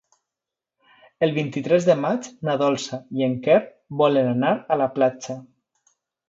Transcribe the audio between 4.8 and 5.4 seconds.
la platja.